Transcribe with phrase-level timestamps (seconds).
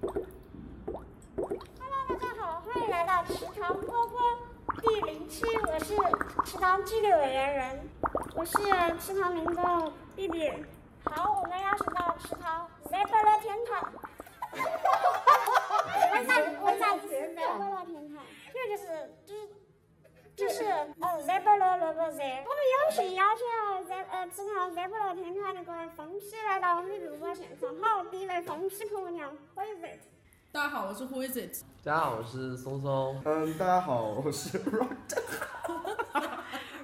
[0.00, 0.08] 大
[2.14, 4.20] 家好，欢迎来到池塘波波
[4.80, 5.96] 第零期，我是
[6.44, 7.88] 池塘纪律委员人，
[8.36, 8.52] 我是
[9.00, 10.52] 池塘民众弟弟。
[11.04, 13.92] 好，我们邀请到池塘 Zebra 天堂。
[16.12, 18.24] 为啥为啥是 Zebra 天堂？
[18.54, 19.10] 因为就是
[20.48, 22.22] 就是就是呃 Zebra 萝卜 Z。
[22.22, 27.68] 我们有幸邀请了 Z 呃池塘 Zebra 天堂那个风批来到我们的录播现场。
[27.82, 30.00] 好，第一位风批婆娘，Who is it？
[30.50, 31.62] 大家好，我是 Who is it？
[31.84, 33.20] 大家好，我是松松。
[33.26, 35.20] 嗯，大家好，我是 Rock the。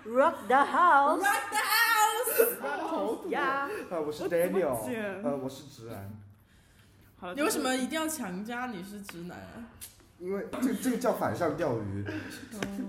[0.04, 2.60] Rock the house，Rock the house！
[2.86, 6.10] 好呀，呃，我是 Daniel，剪呃，我是直男，
[7.18, 9.64] 好了，你为什么一定要强加你是直男啊？
[10.18, 12.82] 因为这个这个叫反向钓鱼，哦是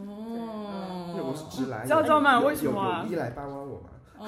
[1.35, 1.85] 直男。
[1.85, 3.89] 教教们为什么啊有有意来八弯我吗？
[4.17, 4.23] 哦，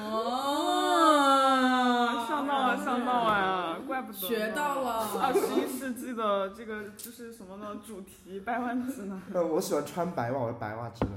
[2.28, 7.76] 上道啊，上道啊，怪不得学到了二十一世纪的这个就是什么呢？
[7.86, 11.14] 主题掰弯直男，呃，我喜欢穿白袜，我是白袜直男。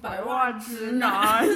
[0.00, 1.46] 白袜直男。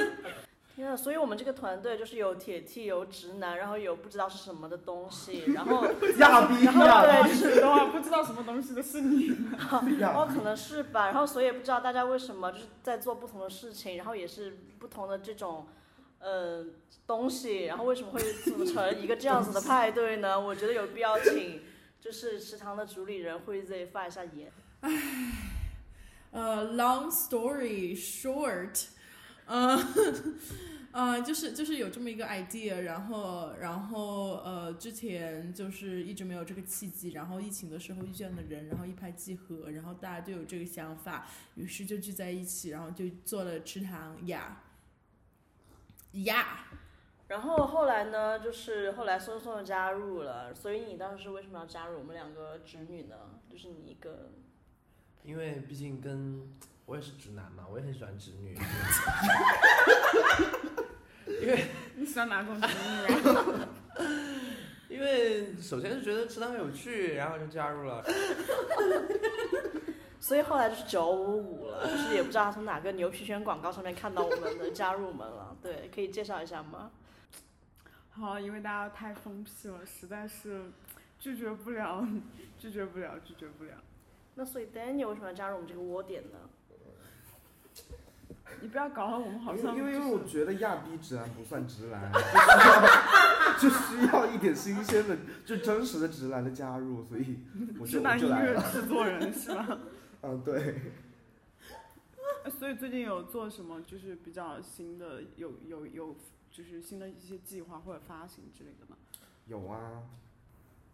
[0.98, 5.86] 所以我们这个团队就是有铁 T，有直男，然后有不知道是什么的东西， 然后
[6.18, 9.28] 亚逼然后亚对，是的话，不知道什么东西的是你。
[9.86, 11.06] 逼亚哦，可能是吧。
[11.06, 15.66] 然后所以也不知道大家为什么就是在做不同的事情，然后也是不同的这种
[16.18, 16.66] 呃
[17.06, 20.38] 东西，然后为什么会组成一个这样子的派对呢？
[20.38, 21.62] 我觉得有必要请
[22.00, 24.52] 就是食堂的主理人会 Z 发一下言。
[26.30, 28.88] 呃，long story short，
[29.46, 29.78] 呃，
[30.90, 44.62] 呃，就是就是有这么一个 idea，然后然后呃，之前就是一直没有这个契机，然后疫情的时候遇见了人，然后一拍即合，然后大家就有这个想法，于是就聚在一起，然后就做了池塘呀
[46.12, 46.64] 呀。
[47.28, 53.14] 然后后来呢，就是后来松松又加入了，所以你当时为什么要加入我们两个侄女呢？
[53.50, 54.30] 就是你一个，
[55.22, 56.48] 因为毕竟跟
[56.86, 58.56] 我也是直男嘛，我也很喜欢直女。
[61.42, 61.64] 因为
[61.96, 62.72] 你喜欢哪种直女
[63.36, 63.68] 啊？
[64.88, 68.02] 因为首先是觉得池塘很有趣，然后就加入了。
[70.18, 75.56] 所以后来就是九五五了，就是也不知道从哪个牛皮癣广告上面看到我们的加入们了。
[75.62, 76.90] 对，可以介绍一下吗？
[78.10, 80.62] 好，因为大家太疯批了，实在是
[81.20, 82.06] 拒绝不了，
[82.58, 83.70] 拒绝不了，拒绝不了。
[84.34, 86.38] 那所以 Daniel 为什么要加入我们这个窝点呢？
[88.60, 92.10] 你不要搞得我们好像因为因为我觉得亚逼直男不算直男，
[93.60, 97.38] 就需要一点新鲜的，就真实的直男的加入，所以
[97.78, 98.28] 我就我直男音。
[98.28, 99.78] 乐制作人是吧？
[100.22, 100.80] 嗯，对。
[102.44, 106.16] 呃所以最近有做什么就是比较新的，有有有
[106.50, 108.96] 就是新的一些计划或者发行之类的吗？
[109.46, 110.02] 有啊，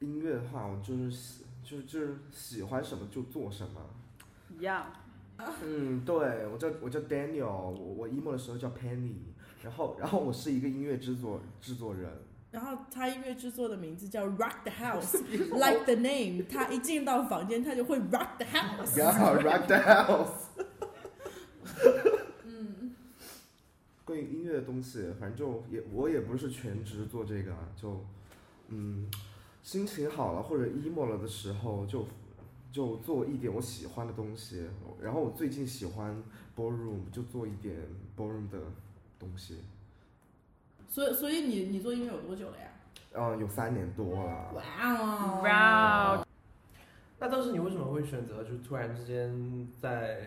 [0.01, 3.81] 音乐的话，我就是喜，就是就是喜欢什么就做什么。
[4.59, 4.87] 一样。
[5.65, 9.15] 嗯，对，我叫我叫 Daniel，我我 emo 的时候叫 Penny，
[9.62, 12.10] 然后然后我是一个音乐制作制作人，
[12.50, 16.44] 然后他音乐制作的名字叫 Rock the House，like the name。
[16.49, 18.94] 他一进到房间，他就会 Rock the House。
[18.97, 20.49] Yeah, rock the house。
[22.44, 22.94] 嗯，
[24.05, 28.05] 关于音乐的东西，反正就也我也不是全职做这个啊，就
[28.69, 29.11] 嗯，
[29.62, 32.06] 心情好了或者 emo 了的时候，就
[32.75, 34.67] 就做一点我喜欢的东西。
[35.01, 36.21] 然后我最近喜欢
[36.57, 37.77] ballroom，就做一点
[38.17, 38.59] ballroom 的
[39.17, 39.59] 东西。
[40.89, 42.65] 所以所以你你做音乐有多久了呀？
[43.12, 44.53] 嗯，有三年多了。
[44.55, 45.41] 哇哦！
[45.45, 46.27] 哇哦！
[47.21, 50.21] 那当时你为什么会选择就突然之间在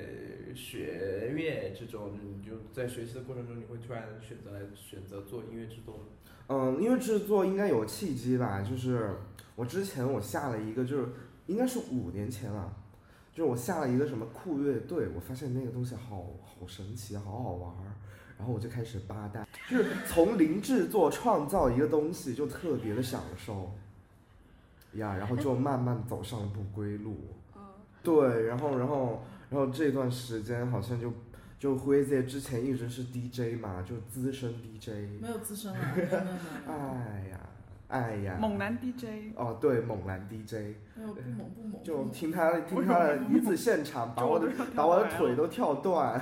[0.56, 6.04] 学乐这种，你就在学习的过程中，你会突然选择来选择做音乐制作呢？
[6.48, 9.18] 嗯，音乐制作应该有契机吧，就是
[9.56, 11.10] 我之前我下了一个，就是
[11.48, 12.72] 应该是五年前了，
[13.34, 17.96] 就是我下了一个什么酷乐队，我发现那个东西好好神奇，好好玩儿，
[18.38, 23.72] 然后我就开始扒单，就是从零制作创造一个东西，就特别的享受，
[24.94, 27.18] 呀，然后就慢慢走上了不归路。
[27.56, 27.62] 嗯，
[28.04, 31.12] 对，然后然后然后这段时间好像就
[31.60, 35.22] 就辉姐之前一直是 DJ 嘛，就资深 DJ。
[35.22, 36.74] 没有资深了，没有没有没有没有。
[36.74, 37.40] 哎呀，
[37.90, 46.22] 哎呀，猛男 DJ，哦，对，猛男 DJ，不猛不猛，就听他听他的一次现场， 把我的把我的腿都跳断。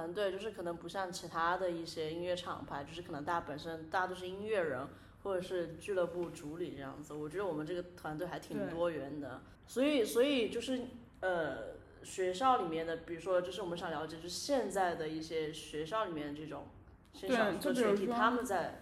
[0.00, 4.88] 团队就是可能不像其他的一些音乐厂牌，就是可能大家本身大家都是音乐人
[5.22, 7.12] 或者是俱乐部主理这样子。
[7.12, 10.86] 我觉得我们这个团队还挺多元的，所以所以就是
[11.20, 16.68] 呃学校里面的，比如说就是我们想了解，就是现在的一些学校里面的这种
[17.12, 18.80] 新对少数的群体，他们在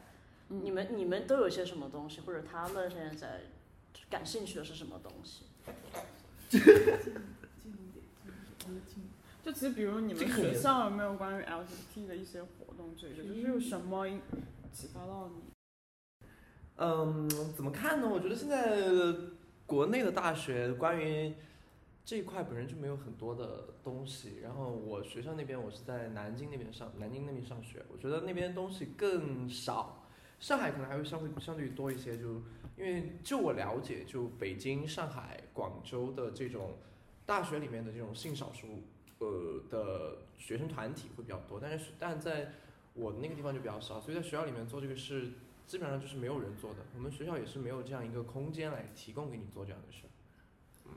[0.51, 3.41] 嗯你们你们都有些什么东西，或者他们现在在
[4.09, 5.47] 感兴趣的是什么东西？
[9.49, 14.07] 就其实比如你们学校有没有关于 LGBT 的一些活动之类的，就是有什么
[14.71, 16.27] 启发到你？
[16.77, 18.07] 嗯，怎么看呢？
[18.07, 18.77] 我觉得现在
[19.65, 21.33] 国内的大学关于
[22.05, 24.41] 这一块本身就没有很多的东西。
[24.43, 30.05] 然后我学校那边，我是在南京那边上，南京那边上学，我觉得那边东西更少。
[30.39, 32.35] 上海可能还会相对相对于多一些，就
[32.77, 36.77] 因为就我了解，就北京、上海、广州的这种
[37.25, 38.83] 大学里面的这种性少数
[39.19, 42.53] 呃的学生团体会比较多，但是但在
[42.95, 45.31] 我那个地方就比较少，所以在学校里面做这个事
[45.67, 46.79] 基本上就是没有人做的。
[46.95, 50.05] 我们学校也是没有这样一个空间来提供给你做这样的事。
[50.87, 50.93] 嗯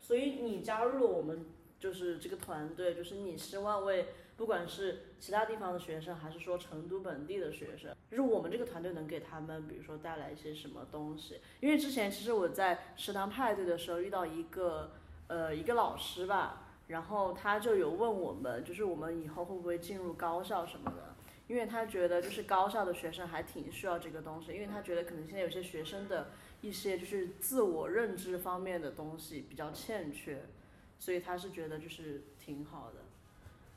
[0.00, 1.44] 所以你加入了我们
[1.78, 11.40] 就是这个团队，就是你希望为不管是其他地方的学生，还是说成都本地的学生，就是我们这个团队能给他们，比如说带来一些什么东西？
[11.60, 14.92] 因为之前其实我在食堂派对的时候遇到一个
[15.26, 21.14] 呃一个老师吧，然后他就有问我们，就是我们以后会不会进入高校什么的。
[21.46, 26.28] 因为他觉得就是高校的学生还挺需要这个东西，因为他觉得可能现在有些学生的
[26.60, 30.44] 一些就是自我认知方面的东西比较欠缺，
[30.98, 33.00] 所以他是觉得就是挺好的。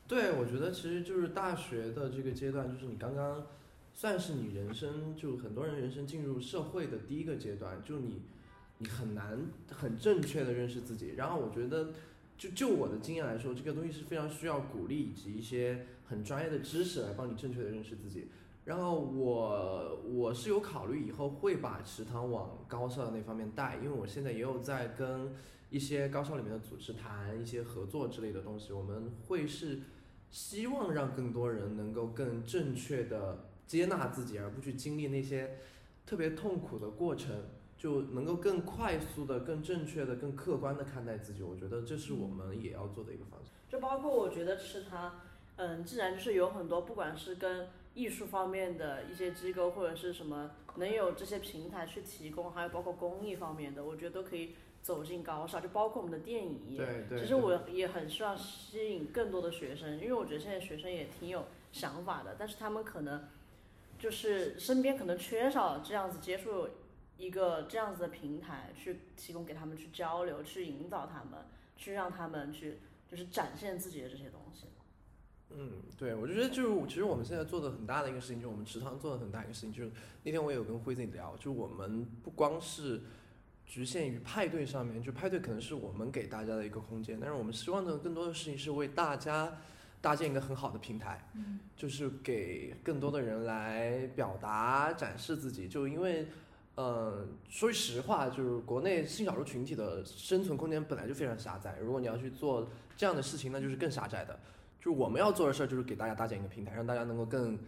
[0.05, 3.47] 对，我觉得其实就是大学的这个阶段，就是你刚刚
[3.93, 8.21] 算是你人生，就很多人人生进入社会的第一个阶段，就你
[8.79, 9.39] 你很难
[9.71, 11.13] 很正确的认识自己。
[11.15, 11.93] 然后我觉得，
[12.41, 18.29] 就就我的经验来说，这个东西是非常需要鼓励以及一些很专业的知识来帮你正确的认识自己。
[18.65, 25.31] 然后我我是有考虑以后会把食堂往高校的那方面带，因为我现在也有在跟
[25.69, 29.81] 一些高校里面的组织谈一些合作之类的东西，我们会是
[30.31, 35.59] 希望让更多人能够更正确的接纳自己，而不去经历那些
[36.07, 37.35] 特别痛苦的过程，
[37.81, 41.41] 就能够更快速的、更正确的、更客观的看待自己。
[41.41, 43.51] 我觉得这是我们也要做的一个方向。
[43.67, 45.15] 就包括我觉得吃它，
[45.55, 54.53] 嗯，既然就是有很多不管是跟艺术方面的一些机构或者是什么能有这些平台去提供，还有包括公益方面的，我觉得都可以
[54.83, 56.77] 走进高校，就包括我们的电影业。
[56.77, 57.19] 对对。
[57.19, 63.23] 其实我也很希望吸引更多的学生，因为我觉得现在学生也挺有想法的，但是他们可能
[63.97, 66.67] 就是身边可能缺少这样子接触
[67.21, 71.45] 一个这样子的平台，去提供给他们去交流，去引导他们，
[71.77, 74.65] 去让他们去就是展现自己的这些东西。
[75.51, 79.91] 嗯，对，我就觉得就是，其实我们现在做的很大的一个事情，就是我们池塘做的很大一个事情，就是
[80.23, 83.01] 那天我也有跟辉子聊，就我们不光是
[83.67, 89.59] 局限于派对上面，就派对可能是我们给大家的一个空间，但是我们希望的更多的事情是为大家
[90.01, 91.29] 搭建一个很好的平台，
[91.75, 96.25] 就是给更多的人来表达、展示自己，就因为。
[96.75, 101.77] 嗯，说句实话，就是国内性少数群体的生存空间本来就非常狭窄。
[101.79, 104.39] 如果你要去做这样的事情，那就是更狭窄的。
[104.79, 107.59] 就是我们要做的事儿，就是给大家搭建一个平台，让大家能够更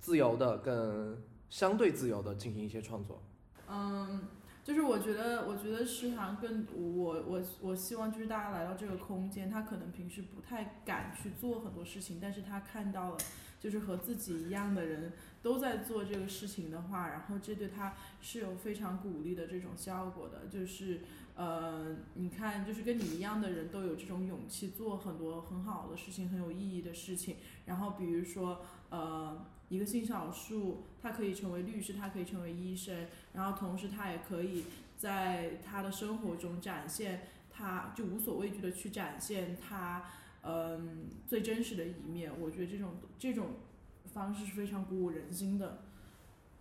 [0.00, 1.16] 自由的、更
[1.48, 3.22] 相对自由的进行一些创作。
[3.70, 4.28] 嗯，
[4.64, 13.16] 就是我觉得，我觉得食堂更我我我希望就是大家来到这个空间，他可能平时不太敢去做很多事情，但是他看到了
[13.60, 15.12] 就是和自己一样的人
[15.42, 21.00] 都在做这个事情的话，然后这对他是有非常鼓励的这种效果的，就是。
[21.40, 27.36] 呃，你看，就是跟你一样的人都有这种勇气做很多很好的事情，很有意义的事情。
[27.64, 28.60] 然后比如说，
[28.90, 34.64] 呃，一个性少数，他可以成为律师，他可以成为医生，然后同时他也可以
[34.96, 40.06] 在他的生活中展现，他就无所畏惧的去展现他，
[40.42, 42.32] 嗯、最真实的一面。
[42.40, 43.56] 我觉得这种这种
[44.12, 45.82] 方式是非常鼓舞人心的。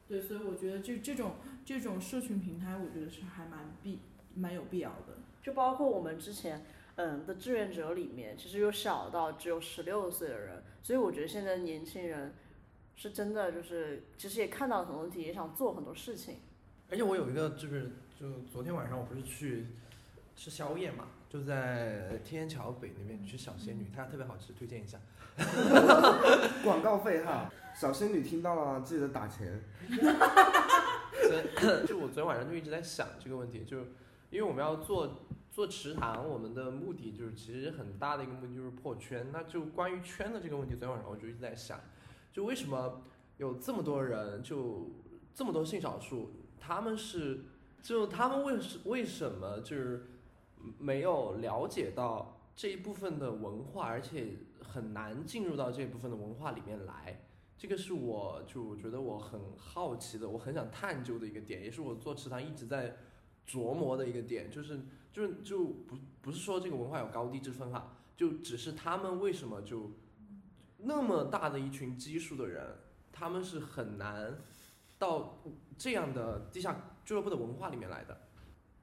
[0.08, 4.00] 对，所以我觉得这这种这种社群平台，我觉得是还蛮必
[4.36, 5.18] 蛮有必要的。
[5.42, 6.66] 就包括我们之前
[6.96, 12.34] 嗯的志愿者里面，其实有小到只有十六岁的人，所以我觉得现在年轻人
[12.96, 16.36] 是真的就是其实也看到了很多问题，也想做很多事情。
[16.90, 19.66] 而且我有一个就是，就昨天晚上我不是去
[20.38, 24.98] 吃宵夜嘛，就在天桥北那边去小仙女，它特别好吃，推荐一下。
[26.64, 29.62] 广告费哈，小仙女听到了记得打钱。
[31.60, 33.80] 昨就我昨天晚上就一直在想这个问题，就
[34.30, 39.28] 因为我们要做做池塘，我们的目的就是其实很大的一个目的就是破圈。
[39.34, 41.80] 那就关于圈的这个问题，昨天晚上我就一直在想，
[42.32, 43.02] 就为什么
[43.38, 44.90] 有这么多人，就
[45.36, 47.42] 这么多性少数，他们是，
[47.82, 50.06] 就他们为什为什么就是
[50.80, 57.24] 没有了解到这一部分的文化，而且很难进入到这部分的文化里面来？
[57.58, 62.98] 这个是我就觉得我很好奇的，我很想探究的一个点，也是我做池塘一直在
[63.48, 64.80] 琢磨的一个点，就是
[65.12, 69.92] 就是就不不是说这个文化有高低之分哈，就只是他们为什么就
[70.78, 72.78] 那么大的一群基数的人，
[73.12, 74.38] 他们是很难
[75.00, 75.42] 到
[75.78, 78.22] 这样的地下俱乐部的文化里面来的。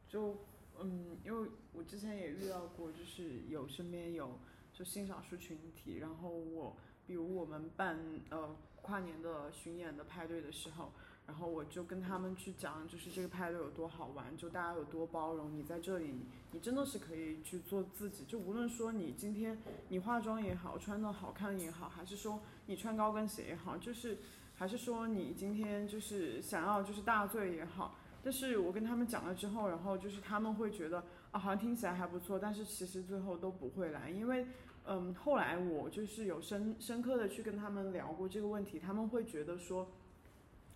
[0.08, 0.36] 就
[0.80, 4.38] 嗯，因为我之前也遇到过，就是有身边有
[4.72, 6.76] 就性少数群体，然后我
[7.06, 7.98] 比如我们办
[8.30, 10.92] 呃跨年的巡演的派对的时候，
[11.26, 16.14] 然后我就跟他们去讲，就是这个派对有多好玩，就大家有多包容，你在这里
[16.52, 24.18] 你真的是可以去做自己，就无论说你今天你化妆也好，穿的好看也好，还是说你穿高跟鞋也好，就是
[24.54, 27.96] 还是说你今天就是想要就是大醉也好。
[28.24, 34.46] 但是我跟他们讲了之后，然后就是他们会觉得啊，好像听起来还不错，但是其实最后都不会来，因为，
[34.86, 39.92] 嗯，后来我就是有深深刻的去跟他们聊过这个问题，他们会觉得说，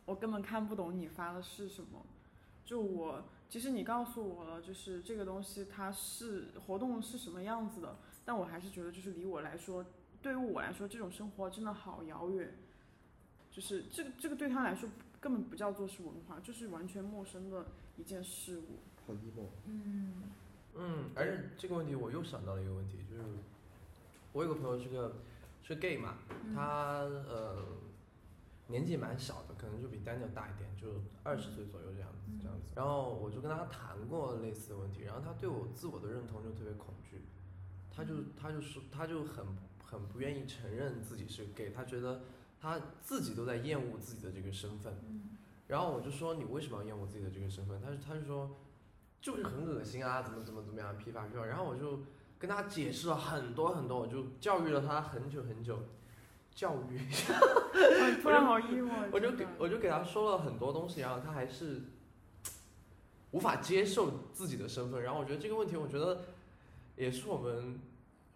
[0.04, 2.04] 我根本看不懂你发的是什么，
[2.66, 9.82] 就我其实你告诉我了，就是这个东西它是活动是什么样子的，但我还是觉得就是离我来说，
[10.20, 12.52] 对于我来说，这种生活真的好遥远，
[13.50, 14.86] 就是这个这个对他来说。
[15.20, 18.78] 根本不叫做是文化，就是完全陌生的一件事物。
[19.06, 19.46] 好 emo。
[19.66, 20.22] 嗯
[20.74, 23.22] 嗯，而且这个问题我又想到了一个问题，就是
[24.32, 25.16] 我有个朋友是个
[25.62, 26.18] 是 gay 嘛，
[26.54, 27.64] 他呃
[28.68, 32.72] 年纪蛮小的，可能就比 Daniel 大一点，就二十岁左右这样子这样子。
[32.76, 37.22] 然后我就跟他谈过类似的问题，然后他对我自我的认同就特别恐惧，
[37.90, 39.44] 他就他就说他就很
[39.84, 42.20] 很不愿意承认自己是 gay，他觉得
[42.60, 44.94] 他自己都在厌恶自己的这个身份。
[45.66, 47.80] 然后我就说你为什么要厌恶自己的这个身份？
[47.80, 48.56] 他他就说
[49.20, 51.44] 就是很恶心啊，怎么怎么怎么样，批发批发。
[51.44, 52.00] 然后我就
[52.38, 55.78] 跟他解释了很多很多，我就教育了他很久很久，
[56.54, 56.98] 教育，
[58.22, 59.08] 突然好 emo 啊。
[59.12, 61.82] 我就给我就给他说了很多东西，然后他还是
[63.32, 65.02] 无法接受自己的身份。
[65.02, 66.22] 然后我觉得这个问题，我觉得
[66.96, 67.78] 也是我们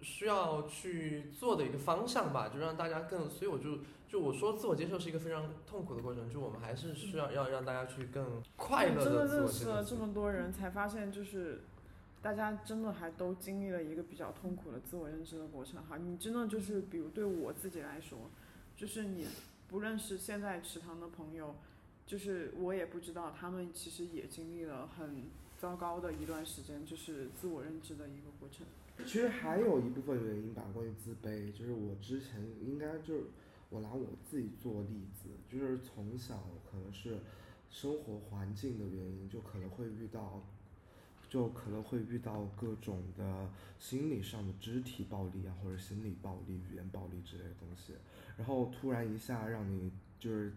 [0.03, 3.31] 需要去做的一个方向吧，就让大家更。
[3.31, 3.79] 所以我就
[4.09, 9.85] 就我说自我接受是一个非常痛苦的过程，就我们还是需要要让大家去更快乐真的自我接认识了。
[9.85, 11.63] 这么多人，才发现就是
[12.21, 15.97] 大家真的还都经历了一个比较痛苦的自我认知的过程哈。
[15.97, 18.19] 你真的就是，比如对我自己来说，
[18.77, 19.27] 就是你
[19.69, 21.55] 不认识现在池塘的朋友，
[22.07, 25.25] 就是我也不知道他们其实也经历了很
[25.59, 28.67] 糟糕的一段时间，就是自我认知的一个过程。
[29.05, 33.25] 其实还有一部分原因吧，关于自卑，就是我之前应该就是
[33.69, 37.19] 我拿我自己做例子，就是从小可能是
[37.71, 40.43] 生活环境的原因，就可能会遇到，
[41.29, 47.95] 就可能会遇到各种的心理上的肢体暴力啊，或者心理暴力、语言暴力之类的东西，
[48.37, 50.53] 然后突然一下让你就是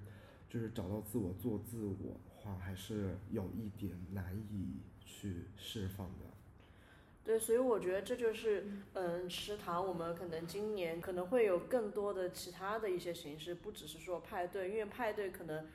[0.49, 6.34] 就是找到自我做自我的话，还是有一点难以去释放的。
[7.25, 15.67] 对，所以我觉得这就是，嗯，食堂我们可能今年可能会有更多的其他的一些形式，不只是说派对，因为派对可能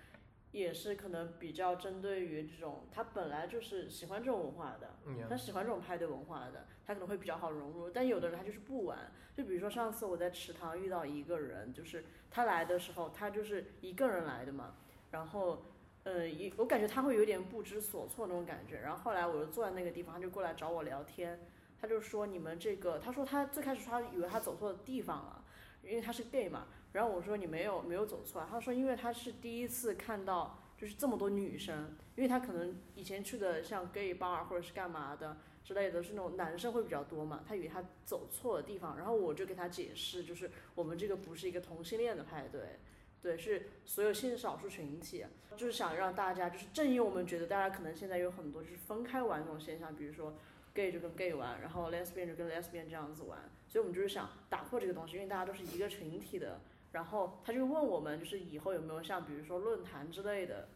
[0.53, 4.95] 也是可能比较针对于这种他本来就是喜欢这种文化的，
[5.29, 7.91] 他喜欢这种派对文化的，他可能会比较好融入。
[7.91, 14.77] 但有的人他就是不玩，就比如说上次我在池塘遇到一个人，就是他来的时候，他就是一个人来的嘛，
[15.11, 15.65] 然后。
[16.05, 21.39] 呃，一我感觉他会有点不知所措那种感觉，然后后来我就坐在那个地方，他就过来找我聊天，
[21.79, 25.45] 他就说你们这个，他说他最开始他以为他走错地方了，
[25.83, 42.79] 因为他是 gay 嘛，然后我说你没有没有走错啊，他说因为他是第一次看到就是这么多女生，因为他可能以前去的像 gay bar 或者是干嘛的之类的，是那种男生会比较多嘛，他以为他走错了地方，然后我就给他解释，就是我们这个不是一个同性恋的派对。
[43.23, 45.25] 对，是所有性少数群体，
[45.57, 50.35] 就是想让大家，就是正因为我们觉得大家可能现在有很多就是分开玩这种现象，比如说
[50.73, 56.61] gay 就跟 gay 玩，然后 lesbian 就跟 lesbian 这样子玩，所以我们就是想打破这个东西，因为大家都是一个群体的。
[56.93, 60.69] 然后他就问我们，就是以后有没有像比如说论坛之类的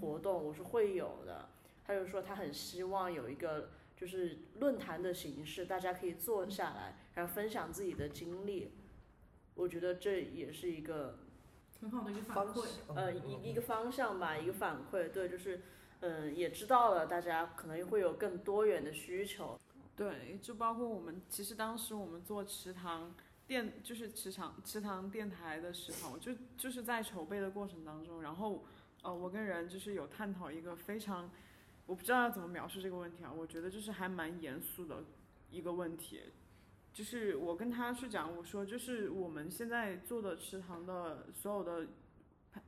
[0.00, 1.48] 活动，我说会有的。
[1.86, 8.70] 他就说他很希望有一个就是论坛的形式，大家可以坐下来，然后分享自己的经历。
[9.54, 11.18] 我觉得这也是一个
[11.80, 12.66] 很好的一个反馈。
[12.94, 15.62] 呃，一一个方向吧，一个反馈，对，就是，
[16.00, 19.58] 嗯，也知道了大家可能会有更多元的需求。
[19.96, 23.14] 对，就包括我们，其实当时我们做池塘
[23.46, 28.64] 电，就是池塘池塘电台的时候，就就是在筹备的过程当中，然后
[29.02, 31.30] 呃，我跟人就是有探讨一个非常，
[31.86, 35.04] 我不知道要怎么描述这个问题啊，我觉得就是还蛮严肃的
[35.50, 36.22] 一个问题，
[36.92, 41.86] 就是我跟他去讲，我说就是我们现在做的池塘的所有的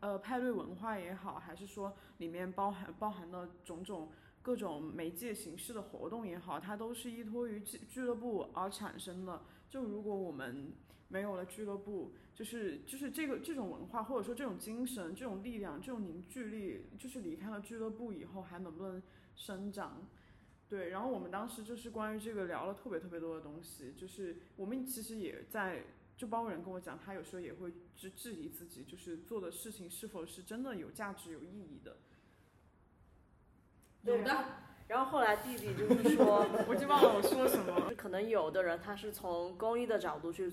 [0.01, 4.11] 呃派对文化也好，还是说里面包含包含的种种。
[4.45, 9.41] 各种媒介形式的活动也好，它都是依托于俱俱乐部而产生的。
[9.71, 10.73] 就如果我们
[11.07, 19.01] 没有了俱乐部，就是就是这个这种文化或者说这种精神、这种力量、这种凝聚力，就是离开了俱乐部以后还能不能
[19.37, 20.05] 生长？
[20.73, 25.83] 对，然后我们当时就是关于这个聊了特别特别多的东西，就是我们其实也在，
[26.17, 31.99] 就包括人跟我讲，他有时候也会质质疑自己，就是做的事情是否是真的有价值、有意义的。
[34.05, 34.47] 有的。
[34.89, 37.93] 然后后来弟弟就是说， 我已经忘了我说什么。
[37.95, 40.51] 可能有的人他是从公益的角度去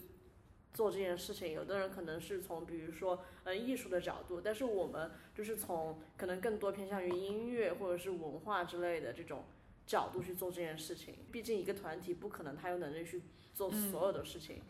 [0.73, 9.45] 做这件事情，有的人可能是从比如说嗯艺术的角度，但是我们就是从可能更多偏向于音乐或者是文化之类的这种
[9.89, 11.15] 角度去做这件事情。
[11.31, 13.23] 毕竟一个团体不可能他有能力去
[13.55, 14.61] 做所有的事情。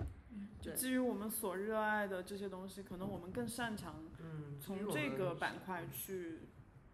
[0.61, 6.39] 就基于我们所热爱的这些东西，可能我们更擅长嗯从这个板块去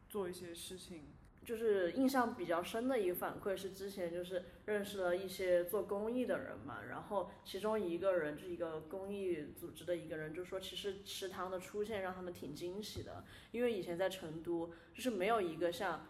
[0.09, 1.03] 做一些事情。
[1.43, 16.07] 就是印象比较深的一个反馈是之前就是认识了一些做公益的人嘛，然后其中一个人就是一个公益组织的一个人就说，其实池塘的出现让他们挺惊喜的，因为以前在成都就是没有一个像，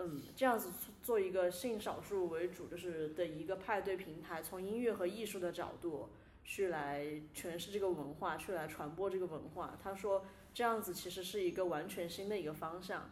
[0.00, 0.70] 嗯这样子
[1.02, 6.08] 做一个性少数为主就是的一个派对平台，从音乐和艺术的角度
[6.44, 7.04] 去来
[7.34, 9.78] 诠释这个文化，去来传播这个文化。
[9.82, 13.10] 他说这样子其实是一个完全新的一个方向。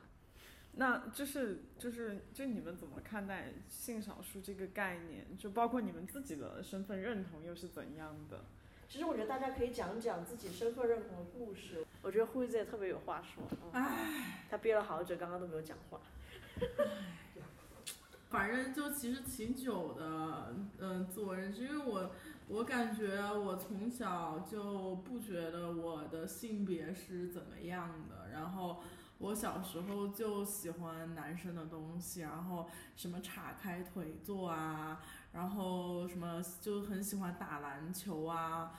[0.72, 5.26] 那就是就是就你们怎么看待性少数这个概念？
[5.36, 8.44] 就包括你们自己的身份认同又是怎样的？
[8.88, 11.84] 其实我觉得大家可以讲讲自己身份认同的故事。
[12.00, 13.42] 我觉得慧子也特别有话说。
[13.72, 16.00] 唉，他憋了好久，刚刚都没有讲话。
[18.30, 22.10] 反正就其实挺久的，嗯，自我认知，因为我
[22.48, 28.82] 我感觉我从小就不觉得我的性别是怎么样的，然后。
[29.20, 35.00] 我小时候就喜欢男生的东西，然后什么叉开腿坐啊，
[35.32, 38.72] 然后什么就很喜欢打篮球啊，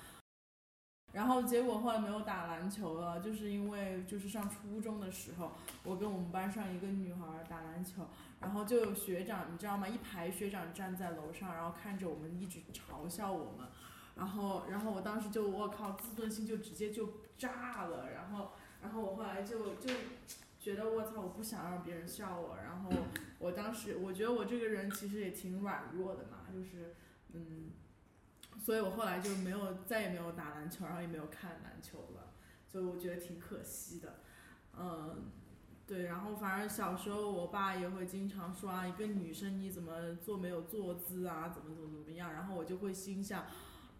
[1.11, 5.51] 然后结果后来没有打篮球了，就是因为就是上初中的时候，
[5.83, 8.07] 我跟我们班上一个女孩打篮球，
[8.39, 9.87] 然后就有学长，你知道吗？
[9.87, 13.67] 一排学长站在楼上，然后看着我们一直嘲笑我们，
[14.15, 18.51] 然后然后我当时就我靠，自尊心就直接就炸了，然后。
[18.81, 19.93] 然后我后来就就
[20.57, 22.55] 觉得我操，我不想让别人笑我。
[22.63, 22.89] 然后
[23.37, 26.95] 我当时我觉得我这个人其实也挺软弱的嘛，就是
[27.33, 27.71] 嗯，
[28.59, 32.33] 所以我后来就没有再也没有打篮球，然后也没有看篮球了，
[32.69, 34.19] 就我觉得挺可惜的。
[34.77, 35.31] 嗯，
[35.87, 43.45] 对，然后反正小时候我爸也会经常说啊，一个女生你怎么坐没有坐姿啊，怎么怎么怎么样，然后我就会心想。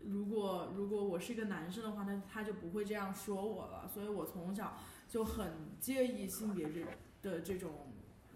[0.01, 3.85] 如果如果我是一个男生的话，那他就不会这样说我了。
[3.85, 4.77] 所以我从小
[5.09, 6.85] 就很介意性别这
[7.21, 7.91] 的这种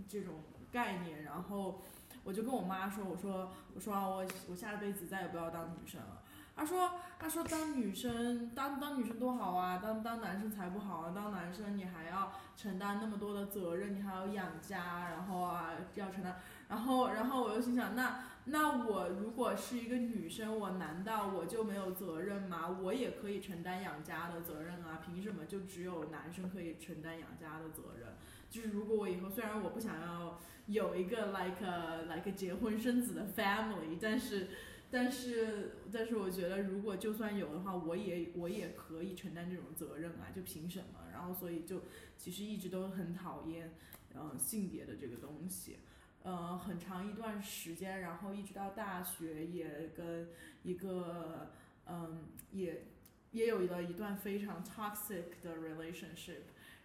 [0.05, 1.23] 这种概念。
[1.23, 1.81] 然后
[2.23, 6.21] 我就跟我妈说：“我说我说啊，我我下辈子再也不要当女生了。”
[6.55, 11.11] 她说：“她说当女生当当女生多好啊，当当男生才不好啊！
[11.15, 16.35] 当男生你还要承担那么多的责任，你还要养家，然后啊要承担。
[16.67, 22.67] 然后然后我又心想那。”那我如果是一个女生，我难道我就没有责任吗？
[22.67, 28.12] 我也可以承担养家的责任啊，凭什么就只有男生可以承担养家的责任？
[28.53, 31.59] 就是如果我以后虽然我不想要有一个 like
[32.05, 34.49] like 结婚生子的 family，但是
[34.91, 40.99] 但是但是我觉得如果就算有的话，我也我也可以承担这种责任啊，就凭什么？
[41.11, 41.81] 然后所以就
[42.15, 43.73] 其实一直都很讨厌
[44.13, 45.79] 嗯性别的这个东西。
[46.21, 50.29] 呃，很长一段时间，然后一直到大学，也跟
[50.61, 51.49] 一个
[51.87, 52.85] 嗯，也
[53.31, 56.43] 也有了一段非常 toxic 的 relationship。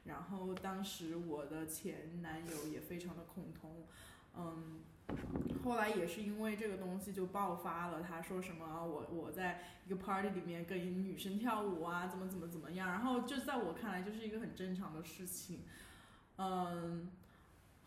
[0.09, 3.87] 然后当时我的前男友也非常的恐同，
[4.35, 4.81] 嗯，
[5.63, 8.03] 后来也是因为这个东西就爆发了。
[8.03, 12.89] 他说什么我我在一个 party 里面跟女生跳舞啊，怎么怎么怎么样。
[12.89, 15.61] 然后就在我看来就是一个很正常的事情，
[16.39, 17.11] 嗯。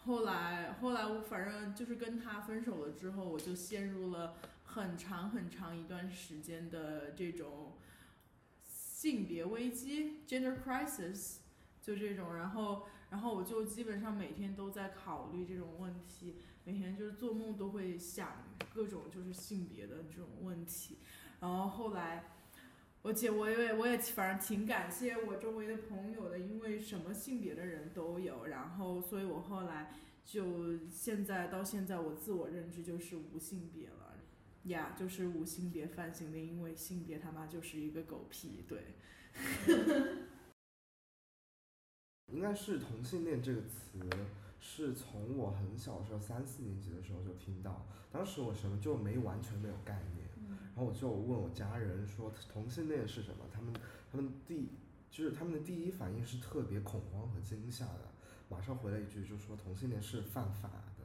[0.04, 4.34] 后来，后来我反正就是跟他分手了之后，我就陷入了
[4.66, 7.74] 很长很长一段时间的这种
[8.66, 11.41] 性别危机 （gender crisis），
[11.82, 12.36] 就这种。
[12.36, 21.00] 然后，然后我就基本上每天都在考虑这种问题，每天就是做梦都会想各种就是性别的这种问题，
[21.40, 22.26] 然后后来。
[23.04, 29.92] 而且我也我也反正挺感谢我周围的朋友的，因为什么性别的人都有，然后所以我后来
[30.24, 34.20] 就现在到现在我自我认知就是无性别了，
[34.66, 38.94] 呀，就是无性别泛性恋，因为性别他妈就是一个狗屁，对。
[42.32, 44.00] 应该是同性恋这个词，
[44.60, 50.28] 是从我很小的时候三四年级的时候就听到，当时我什么就没完全没有概念。
[50.74, 53.74] 然后我就问我家人说同性恋是什么，他们
[54.10, 54.70] 他们第
[55.10, 58.08] 就是他们的第一反应是特别恐慌和惊吓的，
[58.50, 61.04] 马上回了一句就说同性恋是犯法的。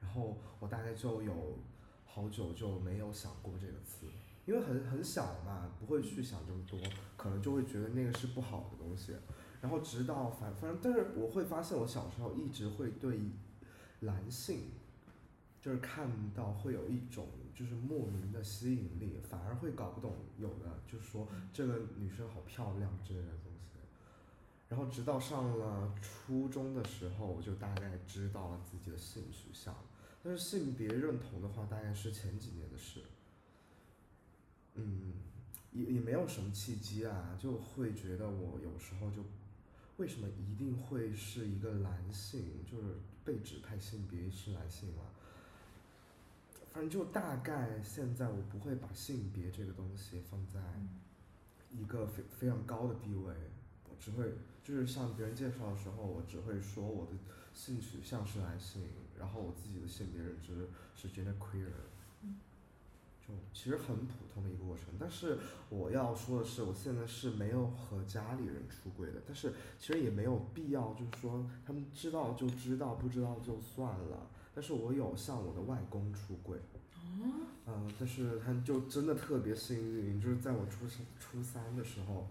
[0.00, 1.58] 然后我大概就有
[2.04, 4.06] 好久就没有想过这个词，
[4.44, 6.78] 因为很很小嘛，不会去想这么多，
[7.16, 9.14] 可能就会觉得那个是不好的东西。
[9.66, 13.18] 然后直到反反正，但是我会发现我小时候一直会对
[13.98, 14.70] 男性，
[15.60, 17.26] 就是看到会有一种。
[17.52, 23.78] 就是莫名的吸引力，反而会搞不懂有的，就是说这个女生好漂亮之类的东西。
[24.68, 29.74] 然后直到上了初中的时候，我就大概知道了自己的性取向。
[30.22, 33.00] 但是性别认同的话，大概是前几年的事。
[34.74, 35.14] 嗯，
[35.72, 39.24] 也也没有什么契机啊，就会觉得我有时候就
[39.96, 45.02] 为什么一定会是一个男性，就是被指派性别是男性了。
[46.70, 50.60] 反正就大概现在我不会把性别这个东西放在
[51.72, 53.34] 一个非非常高的地位，
[53.88, 57.12] 我只会就是向别人介绍的时候，我只会说我的
[57.54, 58.82] 性取向是男性，
[59.18, 61.70] 然后我自己的性别认知是 gender queer，
[63.26, 64.84] 就其实很普通的一个过程。
[64.98, 74.30] 但是我要说的是，我现在是没有和家里人出轨的，但是其实也没有必要，就是说他们知道就知道，不知道就算了。
[74.54, 76.58] 但是我有向我的外公出轨，
[77.66, 80.86] 嗯，但是他就真的特别幸运，就是在我初
[81.20, 82.26] 初三的时候，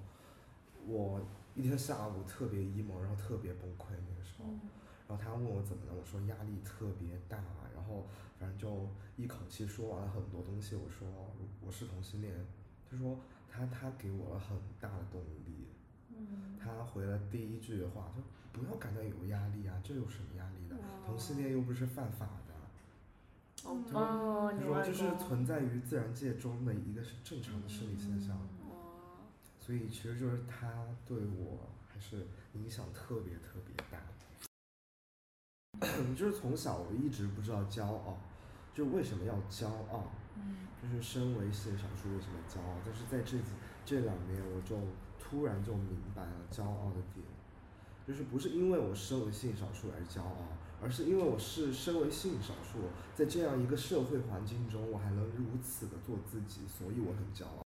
[0.87, 1.21] 我
[1.53, 4.45] 一天下午特别 emo，然后特别崩溃那个时候，
[5.07, 7.37] 然后他问我怎么了，我说压力特别大，
[7.75, 8.07] 然后
[8.39, 11.07] 反正就一口气说完了很多东西，我说
[11.61, 12.33] 我是同性恋，
[12.89, 15.67] 他说他他给我了很大的动力，
[16.09, 20.75] 嗯他回了第一句话，他说不要感到有压力啊，这有什么压力的？
[21.05, 28.35] 同性恋又不是犯法的，哦，他说就是存在于自然界中的一个是正常的生理现象，
[29.59, 33.99] 所以其实就是他对我还是影响特别特别大。
[36.15, 38.17] 就是从小我一直不知道骄傲，
[38.73, 40.11] 就为什么要骄傲，
[40.81, 43.51] 就是身为性少数为什么骄傲，但是在这几
[43.85, 44.77] 这两年我就
[45.19, 47.25] 突然就明白了骄傲的点，
[48.07, 50.47] 就是不是因为我身为性少数而骄傲。
[50.81, 52.79] 而是因为我是身为性少数，
[53.15, 57.63] 在这样一个社会环境中，我还能如此的做自己，所以我很骄傲。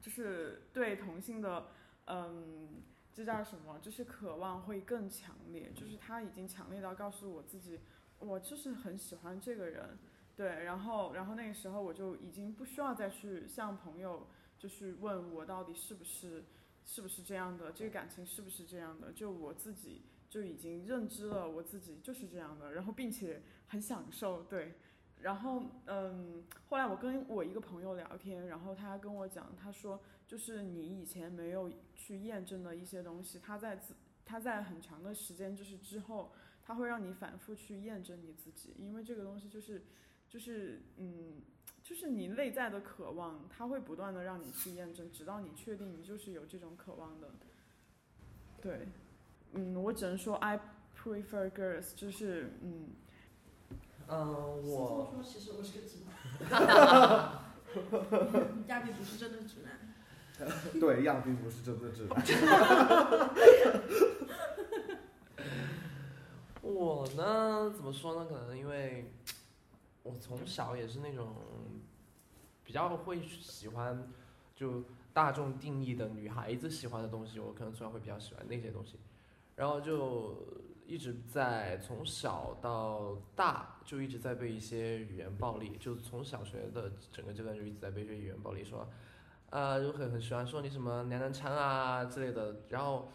[0.00, 1.66] 就是对同性的，
[2.06, 2.82] 嗯，
[3.14, 3.78] 这叫什么？
[3.80, 7.78] 就是渴望会更强烈，就是他已经强烈到告诉我自己，
[8.18, 9.96] 我就是很喜欢这个人，
[10.34, 10.64] 对。
[10.64, 14.26] 然后，然后那个时候我就已经不需要再去向朋友，
[14.58, 16.44] 就是问我到底是不是，
[16.84, 20.02] 是不是这样的，这个感情是不是这样的，就我自己。
[20.30, 24.74] 就已经认知了我自己就是这样的，然后并且很享受，对，
[25.24, 33.94] 然后嗯，后来我跟我一个朋友聊天，然后他跟我讲，他说就是你以前没有去验证的一些东西，他在自
[34.26, 36.30] 他在很长的时间就是之后，
[36.62, 39.82] 他会让你反复去验证你自己，因为这个东西就是
[40.28, 41.40] 就是嗯，
[41.82, 47.30] 就是你内在的渴望，他会不断的让你去验证，直到你确定你就是有这种渴望的，
[48.60, 48.86] 对。
[49.54, 50.60] 嗯，我只能说 I
[50.94, 52.90] prefer girls，就是嗯。
[54.08, 55.10] 嗯，我。
[55.12, 56.14] 说，其实我是个直男。
[58.68, 59.72] 亚比不是真的直男。
[60.80, 62.22] 对，亚比不是真的直男。
[66.60, 68.26] 我呢，怎么说呢？
[68.28, 69.12] 可能因为，
[70.02, 71.34] 我从小也是那种
[72.64, 74.08] 比较会喜欢
[74.54, 78.98] 就大众定义的女孩子喜欢的东西，我可能从小会比较喜欢那些东西。
[79.56, 80.36] 然后就
[80.86, 88.86] 一直在从小到大就一直在被一些语言暴力，就从小学的整个阶段就一直在被一些语言暴力，说，
[89.50, 92.56] 啊，就很很喜欢说你什么娘娘腔啊之类的。
[92.68, 93.10] 然后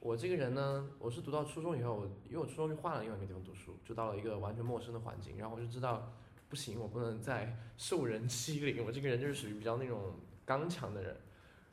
[0.00, 6.12] 我这个人呢，我是读到初中以后，因为我初中就换了另外一个地方读书，就到了一个完全陌生的环境，然后我就知道
[6.48, 11.16] 不行，我不能再 受人欺凌，我这个人就是属于比较那种刚强的人。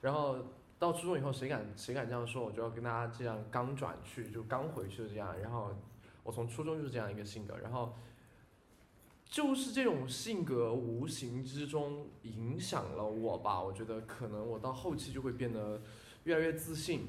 [0.02, 0.38] 然后
[0.80, 5.38] 到初中以后，谁敢谁敢这样说，我就要跟大家这样刚转去，就刚回去这样。
[5.42, 5.76] 然后
[6.24, 7.94] 我从初中就是这样一个性格，然后
[9.26, 13.62] 就是这种性格无形之中影响了我吧。
[13.62, 15.82] 我觉得可能我到后期就会变得
[16.24, 17.08] 越来越自信，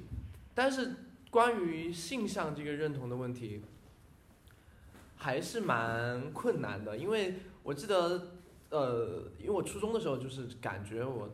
[0.53, 0.97] 但是
[1.31, 3.63] 关于性向这个认同的问题，
[5.17, 8.33] 还是蛮困难的，因为我记得，
[8.71, 11.31] 呃，因为我初中的时候就是感觉我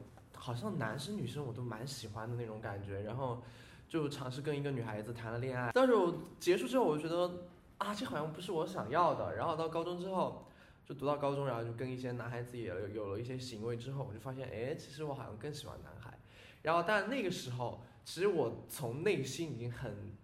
[0.46, 3.42] 好像男生女生我都蛮喜欢的那种感觉，然后
[3.88, 10.44] 就尝试跟一个女孩子谈了恋爱，但是我结束之后我就觉得啊，这好像不是我想要的，然后到高中之后。
[10.88, 16.16] 就读到高中，然后就跟一些男孩子也有有了一些行为之后，我就发现，哎，其实我好像更喜欢男孩。
[16.62, 20.16] 然后，但那个时候，其实我从内心已经很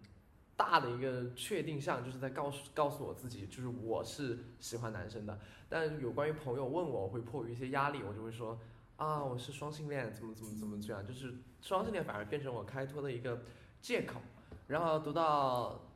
[0.56, 5.37] 大的一个确定项，就是在告诉告诉我自己，就是我是喜欢男生的。
[5.68, 8.56] 但有关于朋友问我，会迫于一些压力，我就会说
[9.02, 13.42] 啊，我是双性恋，怎么怎么怎么这样，就是双性恋反而变成我开脱的一个
[13.80, 14.20] 借口。
[14.68, 15.90] 然后读到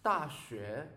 [0.00, 0.88] 大学。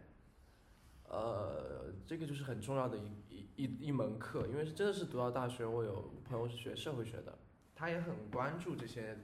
[1.10, 7.38] 呃，这个就是很重要的一一一一门课，因为是真的是读到大学，我有朋友是学社会学的，
[7.76, 9.17] 他也很关注这些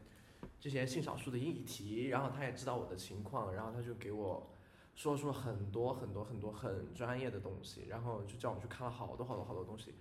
[0.60, 4.50] 这些性少数的议题，然后他也知道我的情况，然后他就给我
[4.96, 9.94] 说出了很多很多很多很专业的东西，然后就叫我去看了好多好多好多东西，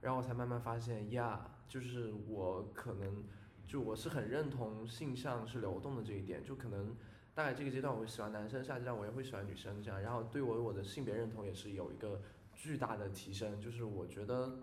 [0.00, 3.24] 然后我才慢慢发现呀，就是我可能
[3.66, 6.96] 就我是很认同性向是流动的这一点，就可能。
[7.32, 12.20] 大概这个阶段我会喜欢男生，下阶段我也会喜欢女生，这样，然后对我我的性别认同也是有一个
[12.52, 13.58] 巨大的提升。
[13.60, 14.58] 就是我觉得，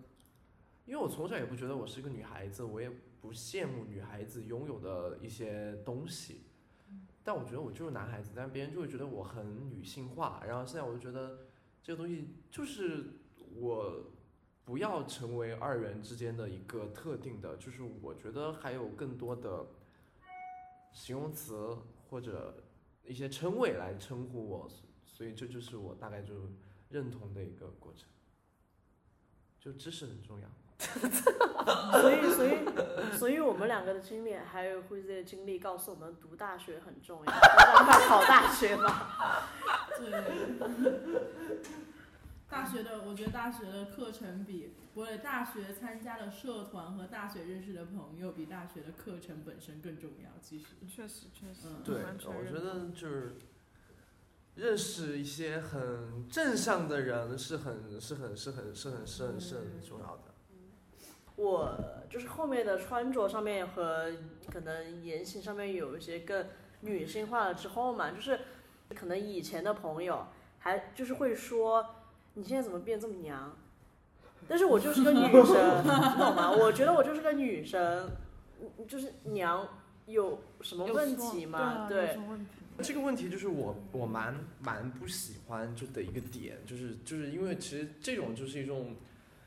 [0.84, 2.88] 因为我从小也不觉得我是一个女孩子，我也
[3.20, 6.42] 不羡慕女孩子拥有的一些东西，
[7.24, 10.42] 但我觉得我就是男孩子，但别人就会觉得我很女性化。
[10.46, 11.46] 然后现在我就觉得
[11.82, 13.06] 这个东西就是
[13.56, 14.04] 我
[14.68, 19.64] 不要成为二元之间的一个特定的，就是我觉得还有更多的
[20.92, 21.78] 形容词。
[22.10, 22.54] 或者
[23.04, 24.66] 一些称谓来称呼我，
[25.04, 26.32] 所以这就是我大概就
[26.88, 28.08] 认同的一个过程。
[29.60, 30.48] 就知识很重要。
[32.00, 32.58] 所以，所以，
[33.18, 39.50] 所以我们两个的经历，还有辉子的经历，告诉我们读大学很重要，快考大学吧。
[42.50, 50.30] 大学的，我觉得大学的课程比我的，大学参加的社团和大学认识的朋友比大学的课程本身更重要。
[50.40, 51.68] 其实，确实确实。
[51.84, 53.36] 对，我觉得就是
[54.54, 60.22] 认识一些很正向的人是很是很是很是很是很是很重要的。
[61.36, 64.10] 我就是后面的穿着上面和
[64.50, 66.46] 可能言行上面有一些更
[66.80, 68.40] 女性化了之后嘛，就是
[68.96, 70.28] 可能以前的朋友
[70.60, 71.94] 还就是会说。
[72.38, 73.52] 你现在怎么变这么娘？
[74.46, 76.52] 但是我就是个女生，你懂吗？
[76.52, 78.08] 我觉得我就是个女生，
[78.86, 79.68] 就是娘
[80.06, 81.88] 有什么问题吗？
[81.88, 82.16] 对，
[82.80, 88.94] 这个问题就是我我蛮蛮不喜欢就的一个点，就是就是因为其实这种就是一种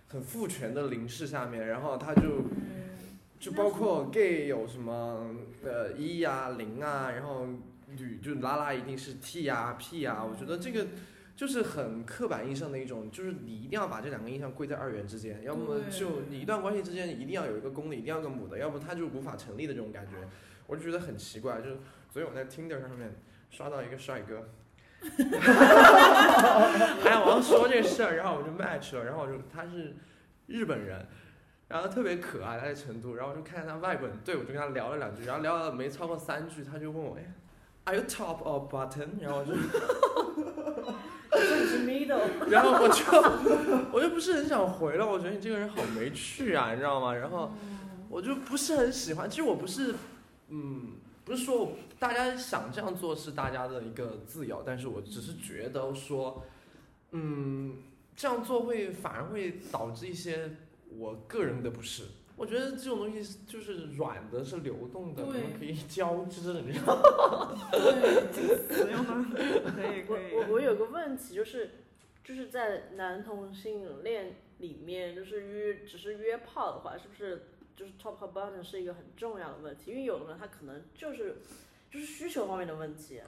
[0.09, 2.43] 很父权的凝视下面，然后他就
[3.39, 7.47] 就包括 gay 有什么呃一啊零啊，然后
[7.87, 10.85] 女就拉拉一定是 T 啊 P 啊，我觉得这个。
[11.41, 20.11] 就是很刻板印象的一种，就是你一定要把这两个印象归在二元之间，要么就你一段关系之间一定要有一个公的，一定要个母的，要不它就无法成立的这种感觉，
[20.67, 21.59] 我就觉得很奇怪。
[21.59, 21.77] 就是
[22.11, 23.15] 所以我在 Tinder 上面
[23.49, 24.49] 刷到一个帅哥，
[27.03, 29.95] 哎，我要说这事儿，然后我就 match 了，然后我就他是
[30.45, 31.07] 日本人，
[31.69, 37.25] 然后特别可爱，他在成都，然后我就看见他外国人，对我就跟他聊了两句，然后聊了没超过三句，他就问我，哎
[37.85, 39.19] ，Are you top or bottom？
[39.19, 39.53] 然后我就。
[42.49, 43.03] 然后我就
[43.91, 47.13] 我就不是很想回了，我觉得你这个人好没趣啊，你知道吗？
[47.13, 47.51] 然后
[48.09, 49.29] 我就不是很喜欢。
[49.29, 49.95] 其实我不是，
[50.49, 50.93] 嗯，
[51.23, 56.43] 不是说大家想这样做是大家的一个自由，但是我只是觉得说，
[57.11, 57.77] 嗯，
[58.15, 60.57] 这样做会反而会导致一些
[60.97, 62.03] 我个人的不适。
[62.37, 67.53] 我觉得这种东西就是软的，是流动的，我们可以交织，你知道吗？
[67.71, 68.63] 对，
[69.75, 70.33] 可以可以。
[70.33, 71.69] 我我有个问题就是，
[72.23, 79.91] 就是在男同性恋里面，就是约只是约炮的话，是不是就是 top 和 bottom 是一个很重要的问题？
[79.91, 81.37] 因为有的人他可能就是。
[81.91, 83.21] 就是需求方面的问题，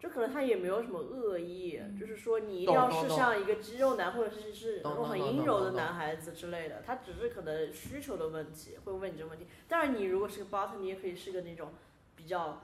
[0.00, 9.46] 就可能他也没有什么恶意，就是说你一定要是像一个肌肉男或者是是那种很阴柔的男孩子之类的，他只是可能需求的问题会问你这个问题。
[9.68, 11.74] 当然，你如果是个 bottom，你也可以是个那种
[12.16, 12.60] 比较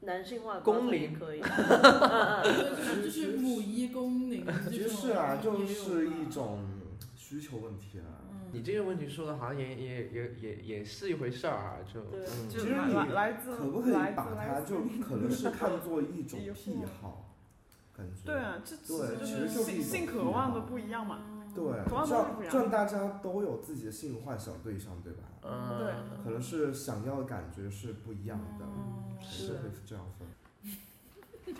[0.00, 1.40] 男性化的公也可以，
[3.02, 6.60] 就是母一公龄，就是啊，就是一种。
[7.16, 8.04] 需求问题了。
[8.32, 17.26] 嗯，你这个问题说的好像也也也也也是一回事儿啊，就嗯其实你来来自可不可以把它就可能是看作一种 癖好，
[17.94, 18.14] 感觉。
[18.24, 21.37] 对啊，这其实就是性性渴望的不一样嘛。
[21.58, 25.24] 对，同样这样都是不一样这样大家都有自己的性幻想对象，对吧？
[25.42, 25.92] 嗯，对
[26.24, 30.26] 可能是想要的感觉是不一样的，嗯是会这样分。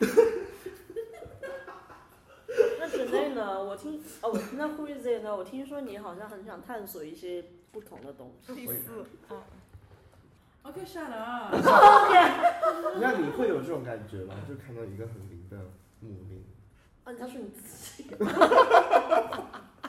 [2.80, 3.62] 那之内呢？
[3.62, 5.36] 我听哦，那 Who is it 呢？
[5.36, 8.54] 我听说你好像很想探索一些不同的东西。
[8.54, 9.42] 第四，啊，
[10.62, 11.54] OK shut up。
[13.00, 14.34] 那你会有这种感觉吗？
[14.48, 15.56] 就看到一个很灵的
[16.00, 16.44] 母灵，
[17.04, 18.08] 啊，他说你自己。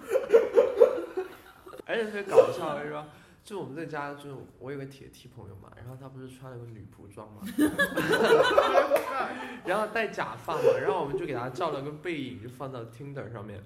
[1.85, 3.07] 而且特别搞笑的是吧？
[3.43, 7.41] 就我们在家，就我有个铁 T 朋友嘛，然后他不是穿了个女仆装嘛，
[9.65, 13.63] 然后戴假发嘛，然后我们就给他照了个背影，就放到 Tinder 上面，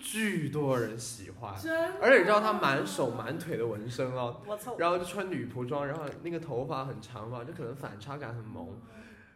[0.00, 1.54] 巨多人喜欢，
[2.00, 4.40] 而且你知道他满手满腿的纹身哦，
[4.76, 8.80] 然后就穿女仆装，然后那个头发很长嘛，就可能反差感很萌，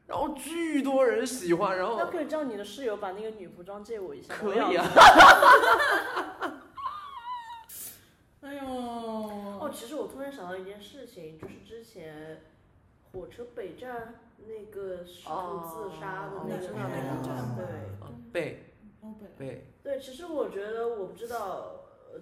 [0.06, 4.34] 然后巨多人喜欢，然后那可以叫你的室友把那个女服装借我一下。
[4.34, 4.84] 可以啊，
[8.42, 12.42] 哎呦，哦，其实我突然想到一件事情，就是之前
[13.12, 14.14] 火车北站
[14.46, 17.64] 那个试图自杀的那个哦对。
[18.02, 19.26] 嗯背欧北。
[19.38, 22.20] 背，对，其实我觉得我不知道，呃，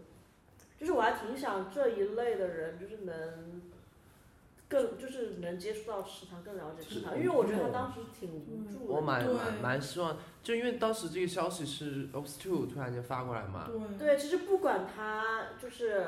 [0.79, 3.62] 就是我还挺想这一类的人，就是能
[4.70, 8.94] 更就是能接触到池塘，更了解池塘，因为我觉得他当时挺无助的。
[8.94, 16.06] 我蛮蛮蛮希望，就因为当时这个消息是 Ops Two 突然间发过来嘛，对对，其实不管他就是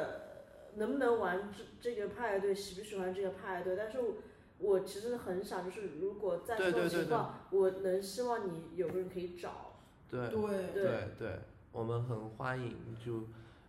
[0.77, 4.15] 能不能玩这这个派对，喜不喜欢这个派对，但是我
[4.61, 9.73] 我其实很想，就是如果在这种情况，我能希望你有个人可以找。
[10.09, 10.41] 对对
[10.73, 11.39] 对对对，
[11.73, 13.25] 我们很欢迎，就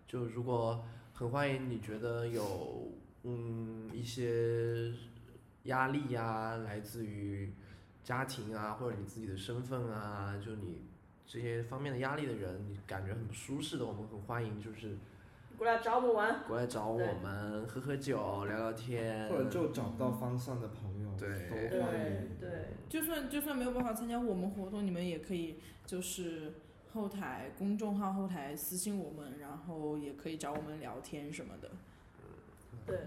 [0.06, 2.92] 就如果很欢迎你觉得有
[3.24, 4.92] 嗯一些
[5.64, 7.54] 压力呀、来自于
[8.04, 10.82] 家庭啊或者你自己的身份啊，就你
[11.26, 14.98] 这些方面的压力的人，你感觉很不舒适的，我们很欢迎，就是
[15.58, 16.44] 过来找我们玩。
[16.48, 22.30] 过来找我们喝喝酒、聊聊天，或者就找不到方向的朋友，对都对欢迎。
[22.40, 26.56] 对，就算就算没有办法参加我们活动，你们也可以就是
[26.92, 31.72] 后台公众号后台私信我们，然后也可以找我们聊天什么的。
[32.86, 32.98] 对，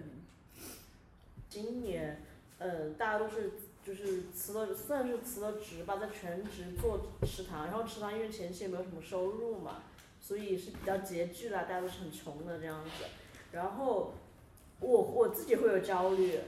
[1.51, 2.23] 今年，
[2.59, 3.53] 呃，大家都是
[3.85, 9.83] 就是辞了，算是辞了职吧，在全职做食堂，然后食堂因为前期也没有什么收入嘛，
[10.21, 12.91] 所以是比较拮据啦，大家都是很穷的这样子。
[13.53, 14.15] 然后
[14.81, 16.39] 我我自己会有焦虑，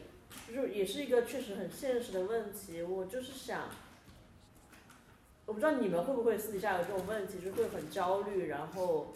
[0.55, 2.83] 就是也是一个确实很现实的问题。
[2.83, 3.69] 我就是想，
[5.45, 9.15] 我不知道你们会不会私底下有这种问题，就是会很焦虑，然后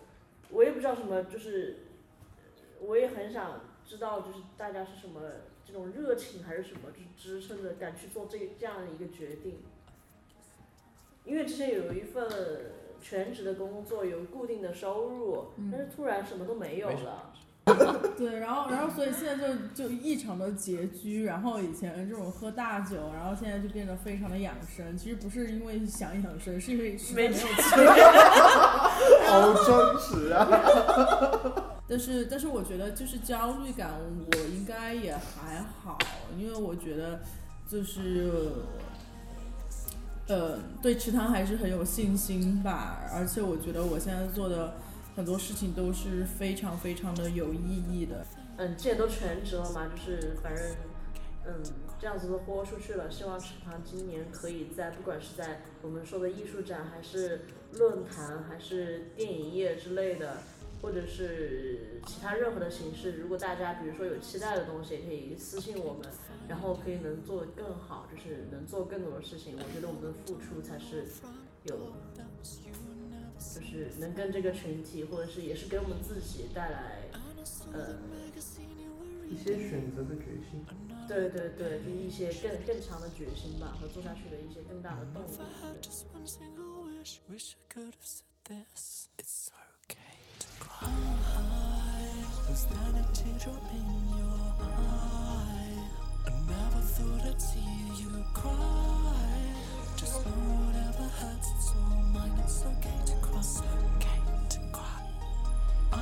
[0.51, 1.79] 我也不知道什么，就是
[2.81, 5.21] 我也很想知道，就是大家是什么
[5.65, 6.99] 这种热情还是什么，就
[7.31, 9.61] 是支撑着敢去做这这样的一个决定。
[11.25, 12.27] 因为之前有一份
[13.01, 17.33] 全职的工作，有固定的收入，但是突然什么都没有了。
[18.19, 24.99] 对，然后然后所以现在就就异常的拮据，然后以前这种喝大酒，然后现在就变得非常的养生。
[24.99, 27.47] 其实不是因为想养生，是因为没有钱。
[29.29, 31.69] 好真实啊！
[31.93, 35.99] 但是但是我觉得就是焦虑感，我应该也还好，
[36.39, 37.21] 因为我觉得
[37.69, 38.31] 就是
[40.27, 44.77] 呃对池塘还是很有信心吧，而且我觉得我现在做的
[45.15, 48.25] 很多事情都是非常非常的有意义的。
[48.57, 50.65] 嗯，这也都全职了嘛，就是反正
[51.45, 51.63] 嗯
[52.01, 53.11] 这样子都豁出去了。
[53.11, 57.43] 希望池塘今年可以在不管是在我们说的艺术展，还是
[57.75, 60.39] 论坛，还是电影业之类的，
[60.83, 66.03] 或者是其他任何的形式，如果大家比如说有期待的东西，也可以私信我们，
[66.49, 69.55] 然后可以能做得更好，就是能做更多的事情。
[69.57, 71.07] 我觉得我们的付出才是
[71.63, 71.93] 有，
[73.39, 77.09] 就是能跟这个群体，或者是也是给我们自己带来，
[77.73, 77.97] 呃。
[79.31, 80.63] 一些选择的决心。
[81.09, 85.29] 对对对，就是一些更更强的决心吧，和做下去的一些更大的动力。
[92.49, 93.87] Was a teardrop in
[94.17, 95.83] your eye?
[96.27, 97.59] I never thought I'd see
[97.99, 98.53] you cry.
[99.97, 102.39] Just know whatever hurts, it's all mine.
[102.45, 103.15] It's okay to
[103.59, 105.03] okay to cry.
[105.93, 105.97] I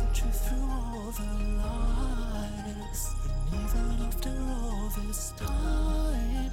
[0.00, 1.28] the truth through all the
[1.60, 3.02] lies.
[3.28, 6.50] And even after all this time,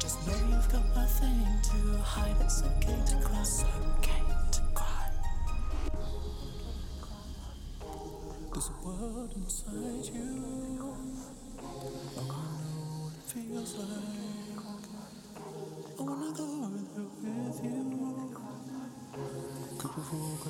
[0.00, 2.36] just know you've got nothing to hide.
[2.40, 3.40] It's okay to cry.
[3.40, 3.64] It's
[3.98, 4.23] okay
[8.60, 10.30] heart inside you.
[12.16, 14.84] I wanna know what it feels like.
[15.98, 16.46] I wanna go
[16.94, 17.80] there with you.
[19.78, 20.48] Could we walk a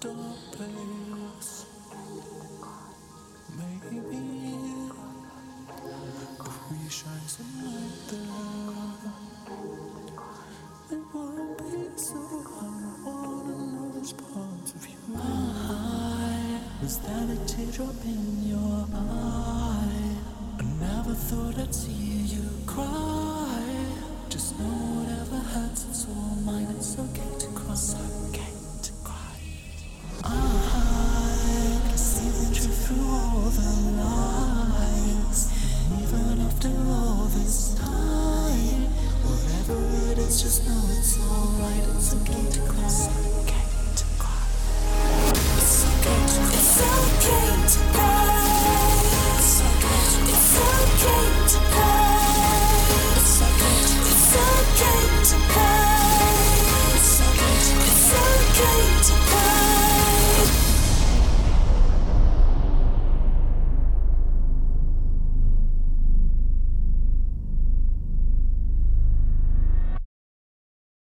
[0.00, 1.52] dark place?
[3.56, 3.96] Maybe
[6.44, 7.73] if we shine some light
[17.74, 20.16] teardrop in your eye?
[20.58, 21.90] I never thought I'd see
[22.34, 23.62] you cry.
[24.28, 26.53] Just know whatever hurts, it's all mine.